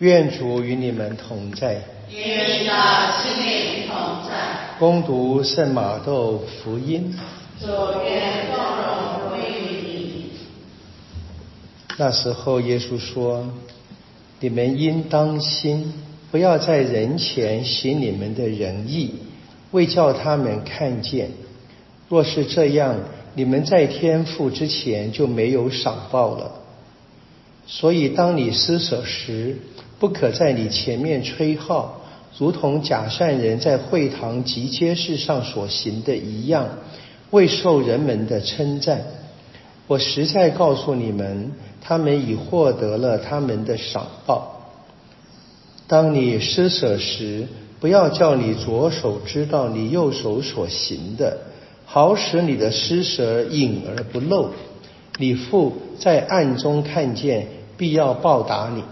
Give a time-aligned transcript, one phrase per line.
[0.00, 1.82] 愿主与你们同在。
[2.08, 2.72] 愿你的
[3.20, 3.96] 心灵同
[4.28, 4.78] 在。
[4.78, 7.12] 攻读圣马窦福音。
[7.58, 7.66] 主
[8.04, 10.30] 愿光荣归于你。
[11.96, 13.48] 那时候，耶稣说
[14.38, 15.92] ：“你们应当心，
[16.30, 19.16] 不要在人前行你们的仁义，
[19.72, 21.30] 为叫他们看见。
[22.08, 22.94] 若是这样，
[23.34, 26.52] 你们在天父之前就没有赏报了。
[27.66, 29.58] 所以，当你施舍时，
[29.98, 32.00] 不可在你前面吹号，
[32.38, 36.68] 如同假善人在会堂及街市上所行的一样，
[37.30, 39.02] 未受人们的称赞。
[39.86, 44.54] 我实在告诉你们，他们已获得了他们的赏报。
[45.86, 47.48] 当你施舍时，
[47.80, 51.38] 不要叫你左手知道你右手所行的，
[51.86, 54.50] 好使你的施舍隐而不露。
[55.18, 58.84] 你父在暗中看见，必要报答你。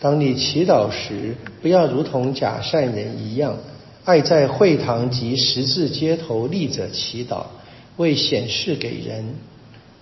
[0.00, 3.58] 当你祈祷时，不要如同假善人一样，
[4.04, 7.44] 爱在会堂及十字街头立着祈祷，
[7.98, 9.24] 为显示给人。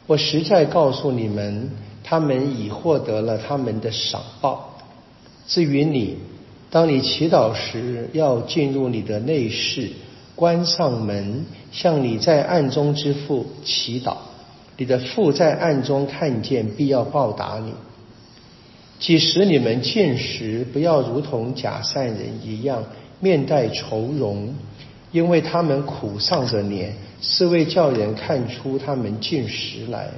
[0.06, 1.70] 我实在告诉你们，
[2.05, 4.78] 他们已获得了他们的赏报。
[5.48, 6.16] 至于你，
[6.70, 9.90] 当你祈祷时，要进入你的内室，
[10.36, 14.16] 关上门，向你在暗中之父祈祷。
[14.77, 17.72] 你的父在暗中看见，必要报答你。
[18.98, 22.84] 即使你们进食，不要如同假善人一样
[23.20, 24.55] 面带愁容，
[25.12, 30.08] 因为他们苦丧着脸，是为叫人看出他们进食来。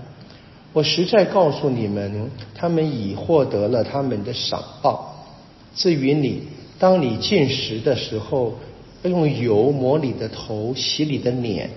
[0.73, 5.27] 我实在告诉你们，他们已获得了他们的赏报。
[5.75, 6.43] 至于你，
[6.79, 8.55] 当你进食的时候，
[9.03, 11.69] 用油抹你的头，洗你的脸，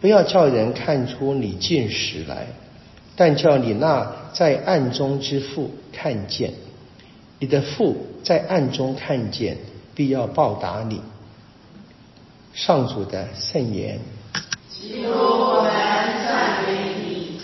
[0.00, 2.46] 不要叫人看出你进食来。
[3.16, 6.52] 但叫你那在暗中之父看见，
[7.38, 9.56] 你的父在暗中看见，
[9.94, 11.00] 必要报答你。
[12.52, 14.00] 上主的圣言。
[14.68, 15.72] 基督，我们
[16.26, 17.40] 赞美你。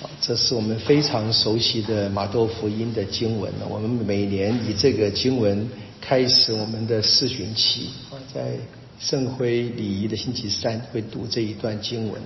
[0.00, 3.66] 好，这是我们非常熟悉的马窦福音的经文了。
[3.68, 5.68] 我们每年以这个经文
[6.00, 8.52] 开始我们的四旬期啊，在
[9.00, 12.20] 圣辉礼仪的星期三会读这一段经文。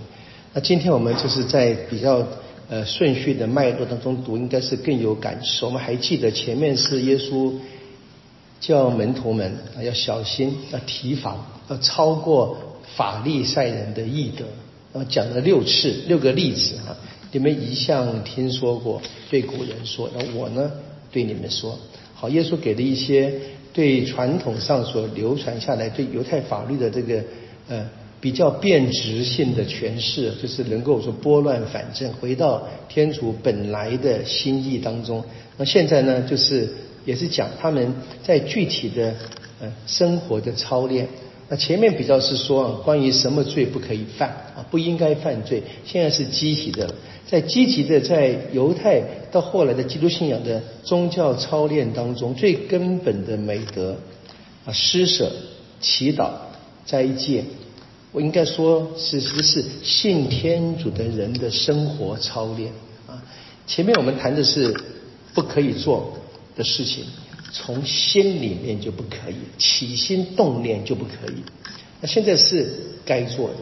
[0.56, 2.24] 那今天我们就是在比较
[2.68, 5.66] 呃顺序的脉络当中读，应该是更有感受。
[5.66, 7.52] 我们还记得前面是耶稣
[8.60, 12.56] 叫门徒们啊要小心，要提防，要超过
[12.94, 14.44] 法利赛人的义德，
[14.92, 16.96] 然后讲了六次六个例子啊。
[17.32, 20.70] 你们一向听说过对古人说，那我呢
[21.10, 21.76] 对你们说，
[22.14, 23.34] 好，耶稣给了一些
[23.72, 27.24] 对传统上所流传下来对犹太法律的这个
[27.68, 27.84] 呃。
[28.24, 35.22] 比较变质性的诠释，就是能够说拨乱反正，回到天主本来的心意当中。
[35.58, 36.66] 那现在呢，就是
[37.04, 37.92] 也是讲他们
[38.22, 39.14] 在具体的
[39.60, 41.06] 呃生活的操练。
[41.50, 45.62] 那前面比较是说关于什么罪不可以犯啊，不应该犯罪。
[45.84, 46.94] 现在是积极的，
[47.26, 53.94] 在积极的在犹太到后来的基督信仰的宗教操练当中，最根本的美德
[54.64, 55.30] 啊，施舍、
[55.78, 56.30] 祈祷、
[56.86, 57.44] 斋戒。
[58.14, 62.72] 我应该说，其实是信天主的人的生活操练
[63.08, 63.20] 啊。
[63.66, 64.72] 前面我们谈的是
[65.34, 66.16] 不可以做
[66.54, 67.04] 的事情，
[67.52, 71.42] 从心里面就不可以，起心动念就不可以。
[72.00, 72.72] 那现在是
[73.04, 73.56] 该做的，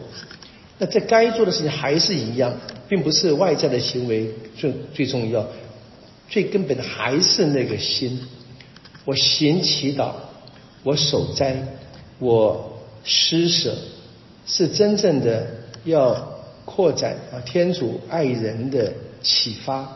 [0.77, 2.55] 那这该做的事情还是一样，
[2.87, 5.43] 并不是外在的行为最最重要，
[6.29, 8.21] 最根本的还是那个心。
[9.03, 10.11] 我行祈祷，
[10.83, 11.55] 我守斋，
[12.19, 13.75] 我施舍。
[14.45, 15.47] 是真正的
[15.85, 19.89] 要扩展啊天主爱人的启发，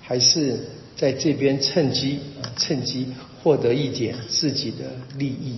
[0.00, 0.58] 还是
[0.96, 3.08] 在这边趁机啊趁机
[3.42, 4.84] 获得一点自己的
[5.16, 5.56] 利益？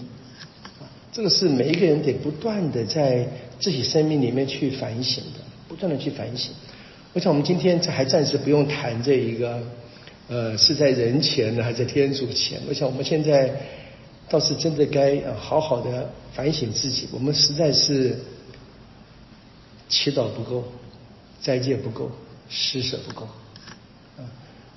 [1.13, 3.27] 这个是每一个人得不断的在
[3.61, 6.53] 自己生命里面去反省的，不断的去反省。
[7.13, 9.63] 我想我们今天还暂时不用谈这一个，
[10.29, 12.59] 呃，是在人前呢，还是在天主前？
[12.67, 13.51] 我想我们现在。
[14.33, 18.19] 倒是真的该好好的反省自己，我们实在是
[19.91, 20.65] 祈祷不够，
[21.43, 22.11] 斋戒不够，
[22.49, 23.27] 施舍不够，
[24.17, 24.25] 啊，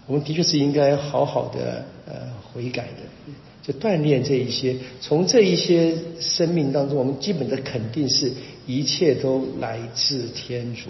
[0.08, 2.14] 我们的确是应该好好的呃
[2.52, 8.30] 悔改的，就锻炼这一些，从这一些生命当中，我们基本的肯定是
[8.68, 10.90] 一切都来自天主，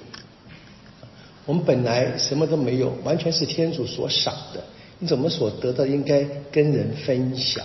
[1.46, 4.64] 我们本来什么都没有，完全是天主所赏的，
[4.98, 7.64] 你怎么所得到应该跟人分享。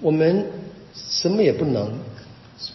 [0.00, 0.46] 我们
[0.94, 1.92] 什么也不能，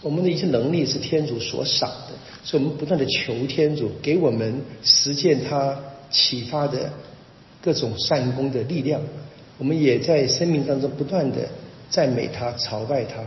[0.02, 2.14] 我们的一些能力是天主所赏的，
[2.44, 5.78] 所以我们不断的求天主给我们实践他
[6.10, 6.92] 启发的
[7.60, 9.00] 各种善功的力量。
[9.58, 11.48] 我们也在生命当中不断的
[11.88, 13.24] 赞美他、朝拜他。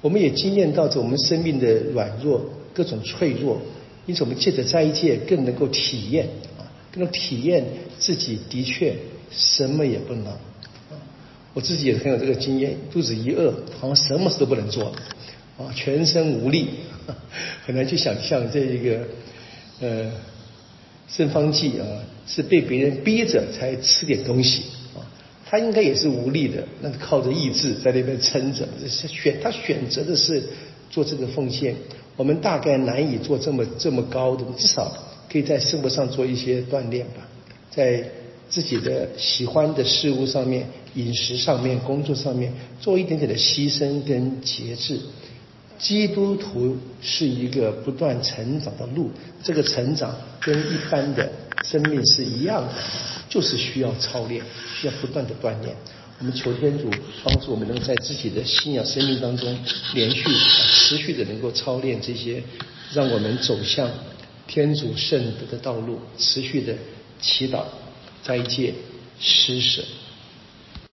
[0.00, 3.60] 我们也经验到着我们生命的软弱、各种脆弱，
[4.06, 6.26] 因此我们借着斋戒更能够体验
[6.58, 7.64] 啊，更能体验
[7.98, 8.94] 自己的确
[9.30, 10.26] 什么也不能。
[11.56, 13.50] 我自己也很有这个经验，肚子一饿，
[13.80, 14.92] 好像什么事都不能做，
[15.56, 16.68] 啊，全身无力，
[17.64, 18.98] 很难去想象这一个
[19.80, 20.12] 呃
[21.08, 21.86] 盛方剂啊，
[22.26, 24.64] 是被别人逼着才吃点东西
[24.94, 25.00] 啊，
[25.46, 30.42] 他应该也是无力的，那靠着意志在那边撑着，选他选择的是
[30.90, 31.74] 做这个奉献，
[32.18, 34.94] 我们大概难以做这么这么高的，至少
[35.32, 37.26] 可以在生活上做一些锻炼吧，
[37.70, 38.04] 在。
[38.48, 44.98] 自己的喜欢的事物上面，饮食上面，工作上面，做一点点的牺牲跟节制。
[45.78, 49.10] 基督徒是一个不断成长的路，
[49.42, 51.30] 这个成长跟一般的
[51.64, 52.72] 生命是一样的，
[53.28, 54.42] 就是需要操练，
[54.74, 55.76] 需要不断的锻炼。
[56.18, 56.88] 我们求天主
[57.22, 59.54] 帮助我们，能在自己的信仰生命当中，
[59.92, 60.22] 连续、
[60.72, 62.42] 持续的能够操练这些，
[62.94, 63.90] 让我们走向
[64.46, 66.72] 天主圣德的道路，持续的
[67.20, 67.64] 祈祷。
[68.26, 68.74] 斋戒、
[69.20, 69.84] 施舍。